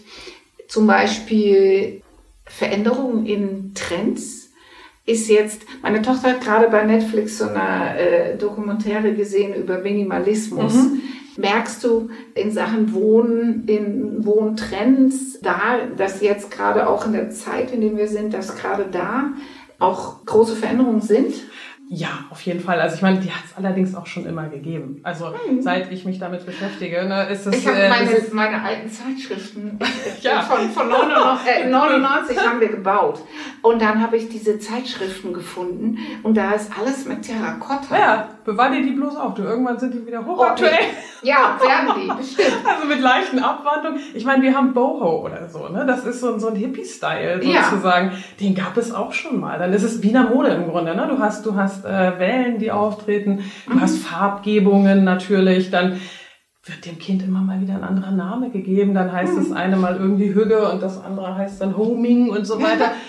[0.68, 2.02] zum Beispiel
[2.44, 4.45] Veränderungen in Trends?
[5.06, 10.74] Ist jetzt, meine Tochter hat gerade bei Netflix so eine äh, Dokumentäre gesehen über Minimalismus.
[10.74, 11.00] Mhm.
[11.36, 17.72] Merkst du in Sachen Wohnen, in Wohntrends da, dass jetzt gerade auch in der Zeit,
[17.72, 19.34] in der wir sind, dass gerade da
[19.78, 21.34] auch große Veränderungen sind?
[21.88, 22.80] Ja, auf jeden Fall.
[22.80, 25.00] Also ich meine, die hat es allerdings auch schon immer gegeben.
[25.04, 27.58] Also seit ich mich damit beschäftige, ne, ist es.
[27.58, 29.78] Ich habe äh, meine, ist- meine alten Zeitschriften
[30.20, 30.42] Ja.
[30.42, 33.20] von, von 99, äh, 99 haben wir gebaut.
[33.62, 37.96] Und dann habe ich diese Zeitschriften gefunden und da ist alles mit Terrakotta.
[37.96, 39.34] ja, bewahr dir die bloß auf.
[39.34, 40.72] Du, irgendwann sind die wieder hochaktuell.
[41.22, 42.52] Ja, werden die, bestimmt.
[42.66, 44.00] Also mit leichten Abwandlungen.
[44.14, 45.84] Ich meine, wir haben Boho oder so, ne?
[45.86, 47.62] Das ist so, so ein Hippie-Style Ja.
[47.64, 48.10] sozusagen.
[48.40, 49.58] Den gab es auch schon mal.
[49.58, 51.06] Dann ist es Wiener Mode im Grunde, ne?
[51.08, 53.80] Du hast, du hast äh, Wellen, die auftreten, du Mhm.
[53.80, 56.00] hast Farbgebungen natürlich, dann
[56.64, 58.92] wird dem Kind immer mal wieder ein anderer Name gegeben.
[58.94, 59.38] Dann heißt Mhm.
[59.38, 62.90] das eine mal irgendwie Hügge und das andere heißt dann Homing und so weiter.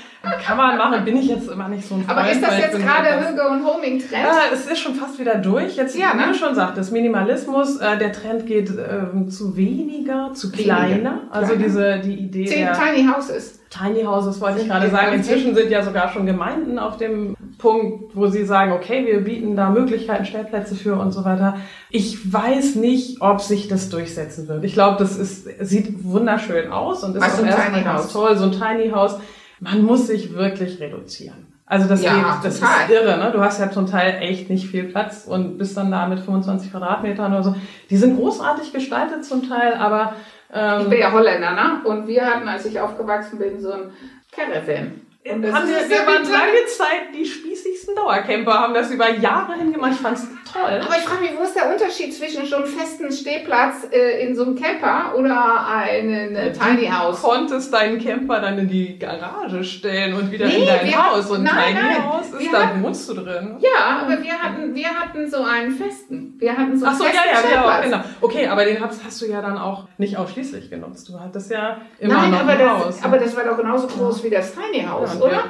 [0.46, 2.18] Kann man machen, bin ich jetzt immer nicht so ein Freund.
[2.18, 4.12] Aber ist das jetzt gerade etwas- Hüge und Homing Trend?
[4.24, 5.78] ja, es ist schon fast wieder durch.
[5.78, 6.28] Jetzt, Ja, wie ne?
[6.28, 10.76] du schon sagtest, Minimalismus, äh, der Trend geht ähm, zu weniger, zu Weniger.
[10.76, 11.22] kleiner.
[11.32, 11.64] Also Kleiner.
[11.64, 13.62] diese die Idee Zehn Tiny Houses.
[13.70, 15.14] Tiny Houses wollte ich gerade sagen.
[15.14, 19.56] Inzwischen sind ja sogar schon Gemeinden auf dem Punkt, wo sie sagen, okay, wir bieten
[19.56, 21.58] da Möglichkeiten, Stellplätze für und so weiter.
[21.90, 24.64] Ich weiß nicht, ob sich das durchsetzen wird.
[24.64, 28.14] Ich glaube, das ist, sieht wunderschön aus und ist Was auch erstmal Tiny ganz House?
[28.14, 28.36] toll.
[28.38, 29.18] So ein Tiny House.
[29.60, 31.48] Man muss sich wirklich reduzieren.
[31.66, 32.86] Also das, Ja, geht, das total.
[32.86, 33.32] ist irre, ne?
[33.34, 36.72] Du hast ja zum Teil echt nicht viel Platz und bist dann da mit 25
[36.72, 37.56] Quadratmetern oder so.
[37.90, 40.14] Die sind großartig gestaltet zum Teil, aber
[40.54, 41.82] ähm, Ich bin ja Holländer, ne?
[41.84, 43.90] Und wir hatten, als ich aufgewachsen bin, so ein
[44.32, 45.02] Caravan.
[45.28, 49.94] Das haben wir, wir waren lange Zeit die spießigsten Dauercamper, haben das über Jahre hingemacht.
[49.94, 50.82] Ich fand's toll.
[50.86, 54.36] Aber ich frage mich, wo ist der Unterschied zwischen so einem festen Stehplatz äh, in
[54.36, 57.22] so einem Camper oder einem äh, Tiny Du House?
[57.22, 61.30] konntest deinen Camper dann in die Garage stellen und wieder Nee, in dein wir- Haus.
[61.30, 63.58] Und nein, Tiny nein, House ist, da hatten- wohnst du drin.
[63.60, 66.36] Ja, aber wir hatten, wir hatten so einen festen.
[66.40, 67.84] Wir hatten so einen Ach so, ja, festen ja, ja, Stellplatz.
[67.84, 68.00] genau.
[68.22, 71.10] Okay, aber den hast, hast du ja dann auch nicht ausschließlich genutzt.
[71.10, 73.00] Du hattest ja immer Nein, noch aber ein das, Haus.
[73.00, 73.06] ne?
[73.06, 75.44] aber das war doch genauso groß wie das Tiny Ja, Oder?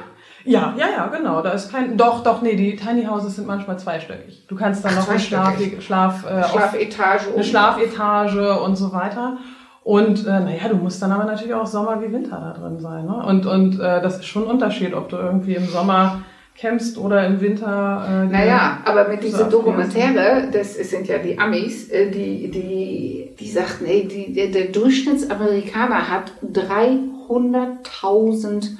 [0.45, 1.41] Ja, ja, ja, genau.
[1.41, 1.97] Da ist kein.
[1.97, 4.45] Doch, doch, nee, die Tiny Houses sind manchmal zweistöckig.
[4.47, 5.55] Du kannst dann Ach, noch eine Schlaf.
[5.79, 7.43] Schlaf, äh, Schlafetage eine oben.
[7.43, 9.37] Schlafetage und so weiter.
[9.83, 13.05] Und äh, naja, du musst dann aber natürlich auch Sommer wie Winter da drin sein.
[13.05, 13.15] Ne?
[13.25, 16.21] Und, und äh, das ist schon ein Unterschied, ob du irgendwie im Sommer
[16.59, 18.05] campst oder im Winter.
[18.09, 23.49] Äh, Naja, aber mit dieser Dokumentäre, das sind ja die Amis, äh, die, die, die
[23.49, 28.71] sagten, ey, die, der, der Durchschnittsamerikaner hat 300.000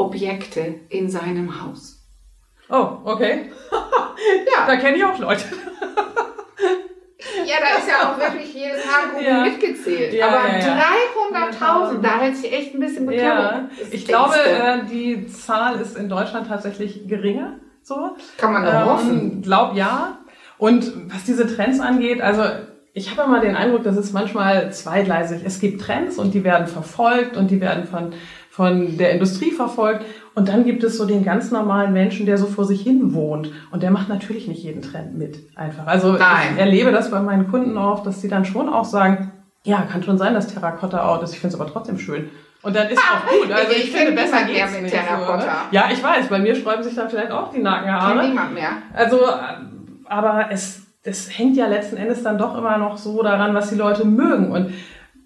[0.00, 1.98] Objekte in seinem Haus.
[2.68, 3.50] Oh, okay.
[4.52, 5.44] Ja, Da kenne ich auch Leute.
[7.46, 9.42] ja, da ist ja auch wirklich jedes Haargummi Ja.
[9.44, 10.12] mitgezählt.
[10.12, 10.82] Ja, aber ja, ja.
[11.50, 13.70] 300.000, da hätte ich echt ein bisschen Ja, Beklemmung.
[13.92, 17.54] Ich glaube, äh, die Zahl ist in Deutschland tatsächlich geringer.
[17.82, 18.10] So.
[18.36, 19.20] kann man hoffen.
[19.20, 20.18] Ähm, glaub ja.
[20.58, 22.42] Und was diese Trends angeht, also
[22.92, 25.42] ich habe immer den Eindruck, das ist manchmal zweigleisig.
[25.44, 28.12] Es gibt Trends und die werden verfolgt und die werden von,
[28.60, 30.04] von der Industrie verfolgt.
[30.34, 33.50] Und dann gibt es so den ganz normalen Menschen, der so vor sich hin wohnt.
[33.70, 35.38] Und der macht natürlich nicht jeden Trend mit.
[35.56, 35.86] Einfach.
[35.86, 36.52] Also Nein.
[36.52, 39.32] ich erlebe das bei meinen Kunden auch, dass die dann schon auch sagen,
[39.64, 41.32] ja, kann schon sein, dass Terrakotta out ist.
[41.32, 42.28] Ich finde es aber trotzdem schön.
[42.60, 43.50] Und dann ist auch gut.
[43.50, 44.94] Also Ich ich, finde, besser geht's mit nicht.
[44.94, 45.00] So?
[45.00, 45.52] Terrakotta.
[45.70, 46.28] Ja, ich weiß.
[46.28, 48.28] Bei mir sträuben sich dann vielleicht auch die Kennt Nackenhaare.
[48.28, 48.72] niemand mehr.
[48.92, 49.20] Also,
[50.04, 53.76] aber es das hängt ja letzten Endes dann doch immer noch so daran, was die
[53.76, 54.52] Leute mögen.
[54.52, 54.74] Und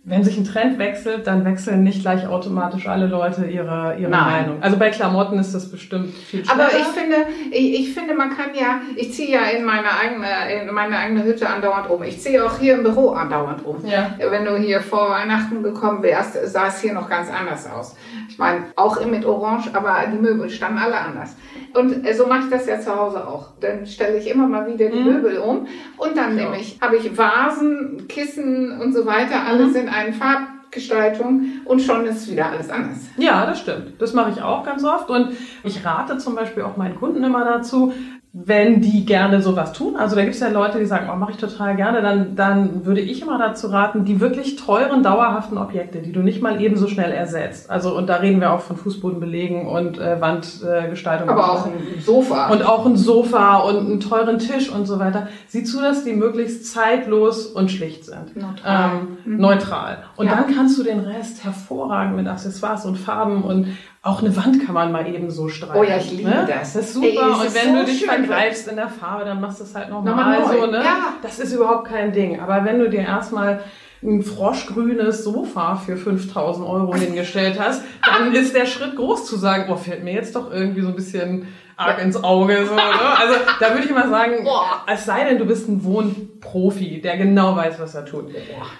[0.07, 4.63] wenn sich ein Trend wechselt, dann wechseln nicht gleich automatisch alle Leute ihre, ihre Meinung.
[4.63, 6.65] Also bei Klamotten ist das bestimmt viel schneller.
[6.65, 7.17] Aber ich finde,
[7.51, 11.25] ich, ich finde, man kann ja, ich ziehe ja in meine eigene, in meine eigene
[11.25, 12.03] Hütte andauernd um.
[12.03, 13.79] Ich ziehe auch hier im Büro andauernd um.
[13.87, 14.15] Ja.
[14.19, 17.97] Wenn du hier vor Weihnachten gekommen wärst, sah es hier noch ganz anders aus.
[18.35, 21.37] Ich meine, auch mit Orange, aber die Möbel standen alle anders.
[21.73, 23.51] Und äh, so mache ich das ja zu Hause auch.
[23.61, 25.05] Dann stelle ich immer mal wieder die Mhm.
[25.05, 25.69] Möbel um
[25.99, 29.77] und dann nehme ich, habe ich Vasen, Kissen und so weiter, alles Mhm.
[29.83, 32.99] in eine Farbgestaltung und schon ist wieder alles anders.
[33.19, 34.01] Ja, das stimmt.
[34.03, 35.09] Das mache ich auch ganz oft.
[35.11, 37.93] Und ich rate zum Beispiel auch meinen Kunden immer dazu,
[38.37, 41.31] wenn die gerne sowas tun, also da gibt es ja Leute, die sagen, oh, mache
[41.31, 46.01] ich total gerne, dann, dann würde ich immer dazu raten, die wirklich teuren, dauerhaften Objekte,
[46.01, 47.71] die du nicht mal ebenso schnell ersetzt.
[47.71, 51.29] Also und da reden wir auch von Fußbodenbelegen und äh, Wandgestaltung.
[51.29, 52.49] Aber auch ein Sofa.
[52.51, 55.29] und auch ein Sofa und einen teuren Tisch und so weiter.
[55.47, 58.35] Sieh zu, dass die möglichst zeitlos und schlicht sind.
[58.37, 58.91] Neutral.
[58.95, 59.37] Ähm, Mhm.
[59.41, 59.99] Neutral.
[60.17, 60.35] Und Ja.
[60.35, 63.69] dann kannst du den Rest hervorragend mit Accessoires und Farben und
[64.05, 65.77] auch eine Wand kann man mal eben so streichen.
[65.77, 66.75] Oh ja, ich liebe das.
[66.75, 67.07] Das ist super.
[67.07, 68.09] Ey, und wenn so du dich schön.
[68.09, 70.85] vergreifst in der Farbe, dann machst du es halt nochmal Nochmal so, ne?
[70.85, 71.15] Ja.
[71.23, 72.39] Das ist überhaupt kein Ding.
[72.39, 73.65] Aber wenn du dir erstmal
[74.05, 79.73] ein froschgrünes Sofa für 5000 Euro hingestellt hast, dann ist der Schritt groß zu sagen,
[79.73, 82.67] oh, fällt mir jetzt doch irgendwie so ein bisschen arg ins Auge.
[82.67, 82.83] So, ne?
[82.83, 84.85] Also da würde ich mal sagen, Boah.
[84.87, 88.27] es sei denn, du bist ein Wohnprofi, der genau weiß, was er tut,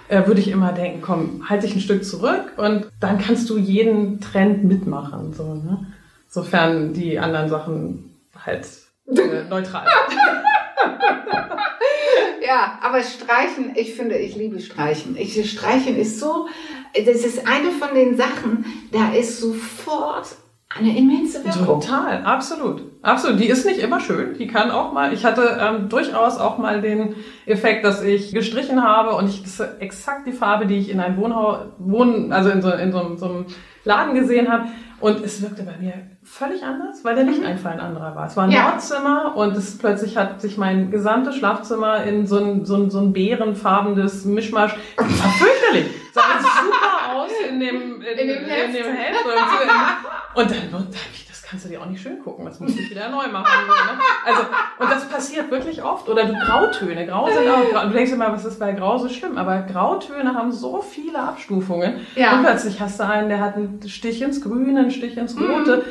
[0.09, 3.59] äh, würde ich immer denken, komm, halt dich ein Stück zurück und dann kannst du
[3.59, 5.33] jeden Trend mitmachen.
[5.33, 5.87] So, ne?
[6.29, 8.67] Sofern die anderen Sachen halt
[9.09, 10.19] äh, neutral sind.
[12.47, 15.17] Ja, aber Streichen, ich finde, ich liebe Streichen.
[15.17, 16.47] Ich, Streichen ist so,
[16.95, 20.27] das ist eine von den Sachen, da ist sofort
[20.69, 21.81] eine immense Wirkung.
[21.81, 22.83] Total, absolut.
[23.01, 23.41] Absolut.
[23.41, 24.35] Die ist nicht immer schön.
[24.39, 27.15] Die kann auch mal, ich hatte ähm, durchaus auch mal den
[27.47, 31.01] Effekt, dass ich gestrichen habe und ich das ist exakt die Farbe, die ich in
[31.01, 33.47] einem Wohnhaus, Wohn, also in so, in so, so einem
[33.85, 34.65] Laden gesehen habe.
[35.05, 38.27] Und es wirkte bei mir völlig anders, weil der Lichteinfall ein anderer war.
[38.27, 38.71] Es war ein Ja.
[38.71, 43.01] Nordzimmer und es plötzlich hat sich mein gesamtes Schlafzimmer in so ein, so ein, so
[43.01, 44.75] ein bärenfarbenes Mischmasch.
[44.97, 45.91] Das war fürchterlich.
[46.15, 51.13] Sah super aus in dem, in, In dem Heft und, und dann, und da hab
[51.13, 51.24] ich, das
[51.55, 52.45] kannst du dir auch nicht schön gucken.
[52.45, 53.47] Das musst du wieder neu machen.
[53.69, 54.03] Ne?
[54.27, 54.41] Also,
[54.81, 56.09] und das passiert wirklich oft.
[56.09, 57.07] Oder du Grautöne.
[57.07, 59.39] Grau sind auch, du denkst immer, was ist bei Grau so schlimm?
[59.39, 62.01] Aber Grautöne haben so viele Abstufungen.
[62.17, 62.35] Ja.
[62.35, 65.77] Und plötzlich hast du einen, der hat einen Stich ins Grüne, einen Stich ins Rote.
[65.77, 65.83] Mhm.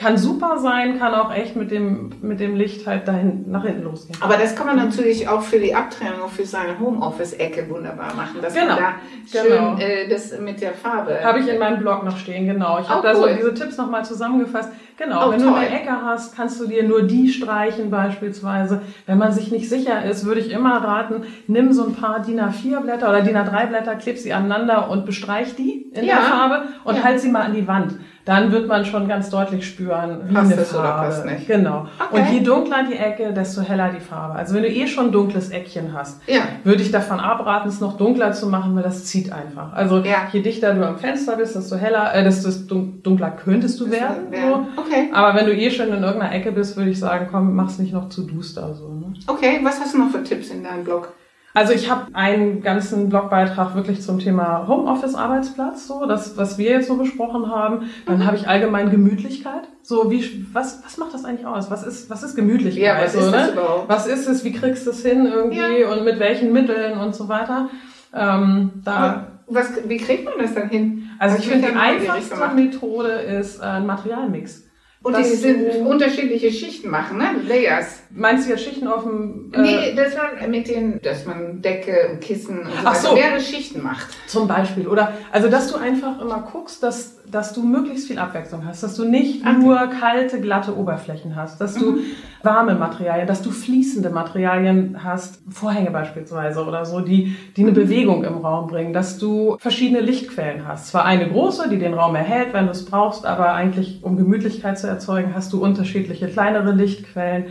[0.00, 3.82] Kann super sein, kann auch echt mit dem, mit dem Licht halt dahin, nach hinten
[3.82, 4.16] losgehen.
[4.22, 8.54] Aber das kann man natürlich auch für die Abtrennung, für seine Homeoffice-Ecke wunderbar machen, dass
[8.54, 8.74] Genau.
[8.74, 8.92] man da
[9.40, 9.76] schön Genau.
[9.78, 11.18] äh, das mit der Farbe.
[11.24, 12.78] Habe ich in meinem Blog noch stehen, genau.
[12.78, 13.34] Ich habe Oh, da so cool.
[13.36, 14.70] diese Tipps nochmal zusammengefasst.
[14.98, 15.58] Genau, Oh, wenn du toll.
[15.58, 18.82] eine Ecke hast, kannst du dir nur die streichen beispielsweise.
[19.06, 22.40] Wenn man sich nicht sicher ist, würde ich immer raten, nimm so ein paar DIN
[22.40, 26.14] A4 Blätter oder DIN A3 Blätter, kleb sie aneinander und bestreich die in Ja.
[26.16, 27.02] der Farbe und Ja.
[27.04, 27.94] halt sie mal an die Wand.
[28.28, 31.06] Dann wird man schon ganz deutlich spüren, wie Passt eine es oder Farbe.
[31.06, 31.46] passt nicht.
[31.46, 31.86] Genau.
[31.98, 32.20] Okay.
[32.20, 34.34] Und je dunkler die Ecke, desto heller die Farbe.
[34.34, 36.42] Also wenn du eh schon ein dunkles Eckchen hast, Ja.
[36.62, 39.72] würde ich davon abraten, es noch dunkler zu machen, weil das zieht einfach.
[39.72, 40.28] Also Ja.
[40.30, 44.26] je dichter du am Fenster bist, desto heller, äh, desto dun- dunkler könntest du werden.
[44.30, 44.66] So.
[44.82, 45.08] Okay.
[45.14, 47.94] Aber wenn du eh schon in irgendeiner Ecke bist, würde ich sagen, komm, mach's nicht
[47.94, 48.74] noch zu duster.
[48.74, 49.14] So, ne?
[49.26, 51.14] Okay, was hast du noch für Tipps in deinem Blog?
[51.54, 56.88] Also ich habe einen ganzen Blogbeitrag wirklich zum Thema Homeoffice-Arbeitsplatz, so das, was wir jetzt
[56.88, 57.88] so besprochen haben.
[58.06, 59.62] Dann habe ich allgemein Gemütlichkeit.
[59.82, 61.70] So wie was was macht das eigentlich aus?
[61.70, 62.82] Was ist was ist Gemütlichkeit?
[62.84, 63.50] Ja, was so, ist ne?
[63.52, 63.88] überhaupt?
[63.88, 64.44] Was ist es?
[64.44, 67.68] Wie kriegst du es hin irgendwie und mit welchen Mitteln und so weiter?
[68.14, 71.08] Ähm, da Was, wie kriegt man das dann hin?
[71.18, 72.54] also Was ich wird finde, die einfachste?
[72.54, 74.67] Methode ist äh, ein Materialmix.
[75.02, 77.36] Und die sind unterschiedliche Schichten machen, ne?
[77.46, 78.00] Layers.
[78.10, 79.52] Meinst du jetzt Schichten auf dem...
[79.54, 83.14] Äh, Nee, dass man mit den, dass man Decke und Kissen und so Ach so.
[83.14, 84.08] mehrere Schichten macht.
[84.26, 84.88] Zum Beispiel.
[84.88, 88.94] Oder also dass du einfach immer guckst, dass, dass du möglichst viel Abwechslung hast, dass
[88.94, 89.58] du nicht Okay.
[89.58, 91.98] nur kalte, glatte Oberflächen hast, dass du
[92.42, 98.24] warme Materialien, dass du fließende Materialien hast, Vorhänge beispielsweise oder so, die, die eine Bewegung
[98.24, 100.88] im Raum bringen, dass du verschiedene Lichtquellen hast.
[100.88, 104.78] Zwar eine große, die den Raum erhält, wenn du es brauchst, aber eigentlich, um Gemütlichkeit
[104.78, 107.46] zu erzeugen, hast du unterschiedliche kleinere Lichtquellen.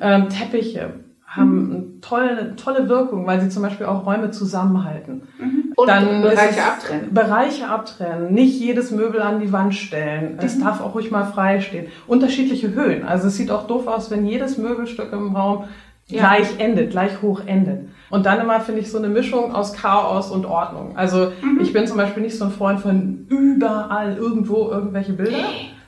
[0.00, 1.03] Ähm, Teppiche
[1.36, 5.22] haben eine tolle, tolle Wirkung, weil sie zum Beispiel auch Räume zusammenhalten.
[5.76, 7.12] Und Dann Bereiche abtrennen.
[7.14, 10.38] Bereiche abtrennen, nicht jedes Möbel an die Wand stellen.
[10.40, 11.86] Es darf auch ruhig mal frei stehen.
[12.06, 13.04] Unterschiedliche Höhen.
[13.04, 15.64] Also es sieht auch doof aus, wenn jedes Möbelstück im Raum
[16.06, 16.20] Ja.
[16.20, 17.88] gleich endet, gleich hoch endet.
[18.10, 20.96] Und dann immer finde ich so eine Mischung aus Chaos und Ordnung.
[20.96, 25.38] Also ich bin zum Beispiel nicht so ein Freund von überall irgendwo irgendwelche Bilder.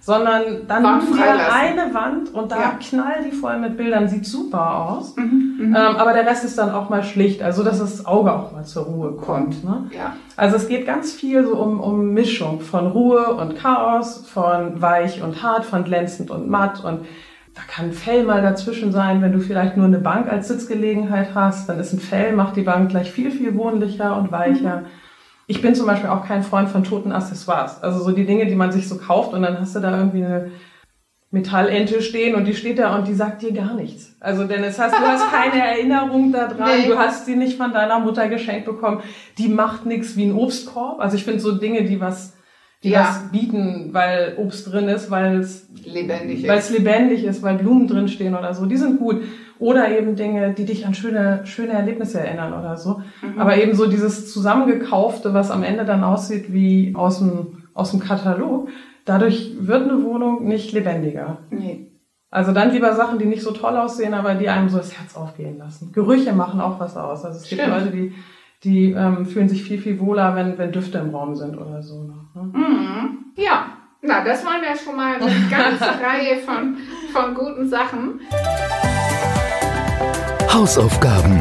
[0.07, 2.79] Sondern dann Wand nimm dir eine Wand und da Ja.
[2.81, 5.17] knall die voll mit Bildern, sieht super aus.
[5.17, 8.53] Mhm, Ähm, aber der Rest ist dann auch mal schlicht, also dass das Auge auch
[8.53, 9.65] mal zur Ruhe kommt.
[9.65, 9.87] Ne?
[9.91, 10.15] Ja.
[10.37, 15.25] Also es geht ganz viel so um, um Mischung von Ruhe und Chaos, von weich
[15.25, 17.01] und hart, von glänzend und matt und
[17.57, 21.31] da kann ein Fell mal dazwischen sein, wenn du vielleicht nur eine Bank als Sitzgelegenheit
[21.35, 24.83] hast, dann ist ein Fell, macht die Bank gleich viel, viel wohnlicher und weicher.
[25.47, 27.83] Ich bin zum Beispiel auch kein Freund von toten Accessoires.
[27.83, 30.25] Also so die Dinge, die man sich so kauft und dann hast du da irgendwie
[30.25, 30.51] eine
[31.31, 34.17] Metallente stehen und die steht da und die sagt dir gar nichts.
[34.21, 36.89] Also denn es hast, du hast keine Erinnerung daran, Nee.
[36.89, 39.01] du hast sie nicht von deiner Mutter geschenkt bekommen.
[39.39, 41.01] Die macht nichts wie ein Obstkorb.
[41.01, 42.36] Also ich finde so Dinge, die was,
[42.87, 43.01] die Ja.
[43.01, 46.71] was bieten, weil Obst drin ist, weil es Lebendig weil ist.
[46.71, 49.23] es lebendig ist, weil Blumen drin stehen oder so, die sind gut.
[49.59, 53.01] Oder eben Dinge, die dich an schöne, schöne Erlebnisse erinnern oder so.
[53.23, 53.39] Mhm.
[53.39, 58.01] Aber eben so dieses zusammengekaufte, was am Ende dann aussieht wie aus dem, aus dem
[58.01, 58.69] Katalog,
[59.05, 61.39] dadurch wird eine Wohnung nicht lebendiger.
[61.51, 61.91] Nee.
[62.31, 65.17] Also dann lieber Sachen, die nicht so toll aussehen, aber die einem so das Herz
[65.17, 65.93] aufgehen lassen.
[65.93, 67.25] Gerüche machen auch was aus.
[67.25, 67.77] Also es gibt Stimmt.
[67.79, 68.13] Leute, die,
[68.65, 72.05] die ähm, fühlen sich viel, viel wohler, wenn, wenn Düfte im Raum sind oder so.
[72.05, 72.15] Ne?
[72.35, 73.19] Mhm.
[73.37, 73.73] Ja.
[74.03, 76.77] Na, das waren ja schon mal eine ganze Reihe von,
[77.13, 78.21] von guten Sachen.
[80.53, 81.41] Hausaufgaben.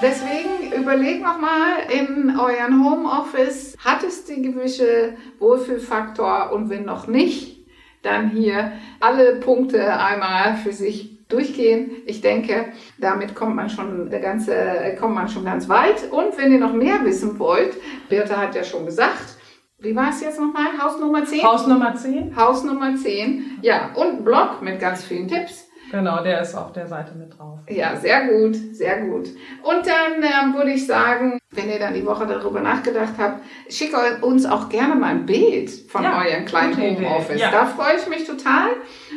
[0.00, 7.06] Deswegen überleg noch mal in euren Homeoffice, hat es die gewisse Wohlfühlfaktor und wenn noch
[7.06, 7.66] nicht,
[8.02, 11.90] dann hier alle Punkte einmal für sich durchgehen.
[12.06, 12.66] Ich denke,
[12.98, 14.54] damit kommt man schon der ganze,
[14.98, 16.10] kommt man schon ganz weit.
[16.10, 17.74] Und wenn ihr noch mehr wissen wollt,
[18.08, 19.36] Birte hat ja schon gesagt,
[19.78, 20.78] wie war es jetzt nochmal?
[20.80, 21.42] Haus Nummer 10?
[21.42, 22.36] Haus Nummer 10?
[22.36, 23.58] Haus Nummer 10.
[23.62, 25.68] Ja, und ein Blog mit ganz vielen Tipps.
[25.90, 27.58] Genau, der ist auf der Seite mit drauf.
[27.68, 29.28] Ja, sehr gut, sehr gut.
[29.62, 33.94] Und dann ähm, würde ich sagen, wenn ihr dann die Woche darüber nachgedacht habt, schickt
[34.22, 36.78] uns auch gerne mal ein Bild von Ja, euren kleinen.
[36.78, 37.38] Homeoffice.
[37.38, 37.50] Ja.
[37.50, 38.70] Da freue ich mich total.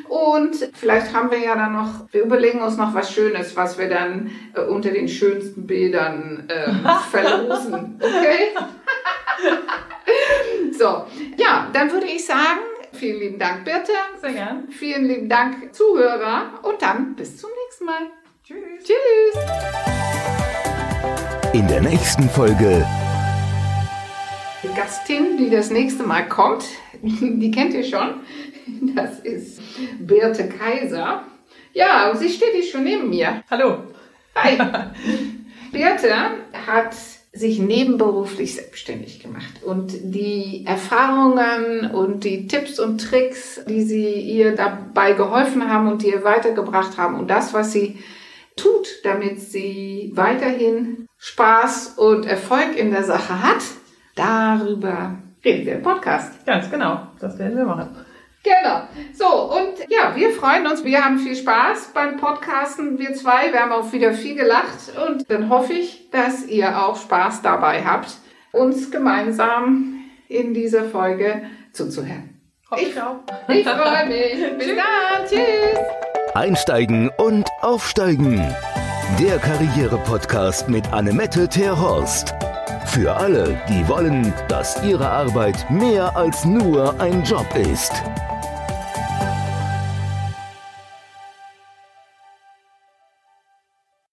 [0.07, 3.89] Und vielleicht haben wir ja dann noch, wir überlegen uns noch was Schönes, was wir
[3.89, 7.99] dann äh, unter den schönsten Bildern ähm, verlosen.
[7.99, 8.55] Okay?
[10.77, 11.05] so,
[11.37, 12.61] ja, dann würde ich sagen,
[12.93, 13.91] vielen lieben Dank, Birte.
[14.21, 14.67] Sehr gern.
[14.69, 16.59] Vielen lieben Dank, Zuhörer.
[16.63, 18.01] Und dann bis zum nächsten Mal.
[18.43, 18.83] Tschüss.
[18.83, 19.41] Tschüss.
[21.53, 22.85] In der nächsten Folge
[24.61, 26.65] Die Gastin, die das nächste Mal kommt,
[27.01, 28.21] die kennt ihr schon.
[28.95, 29.61] Das ist
[29.99, 31.23] Birte Kaiser.
[31.73, 33.43] Ja, sie steht hier schon neben mir.
[33.49, 33.83] Hallo.
[34.35, 34.57] Hi.
[35.71, 36.13] Birte
[36.65, 36.95] hat
[37.33, 44.55] sich nebenberuflich selbstständig gemacht und die Erfahrungen und die Tipps und Tricks, die sie ihr
[44.55, 47.99] dabei geholfen haben und die ihr weitergebracht haben und das, was sie
[48.55, 53.63] tut, damit sie weiterhin Spaß und Erfolg in der Sache hat,
[54.15, 56.45] darüber reden wir im Podcast.
[56.45, 57.07] Ganz genau.
[57.19, 58.04] Das werden wir machen.
[58.45, 58.81] Genau.
[59.11, 60.83] So, und ja, wir freuen uns.
[60.83, 63.51] Wir haben viel Spaß beim Podcasten, wir zwei.
[63.51, 64.93] Wir haben auch wieder viel gelacht.
[65.07, 68.11] Und dann hoffe ich, dass ihr auch Spaß dabei habt,
[68.51, 69.95] uns gemeinsam
[70.27, 71.41] in dieser Folge
[71.73, 72.39] zuzuhören.
[72.69, 73.17] Hoffe ich auch.
[73.47, 74.57] Ich freue mich.
[74.59, 75.25] Bis dann.
[75.27, 75.79] Tschüss.
[76.35, 78.37] Einsteigen und Aufsteigen.
[79.19, 82.35] Der Karriere-Podcast mit Annemette Terhorst.
[82.85, 87.91] Für alle, die wollen, dass ihre Arbeit mehr als nur ein Job ist.